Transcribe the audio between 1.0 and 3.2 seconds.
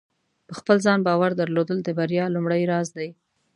باور درلودل د بریا لومړۍ راز دی.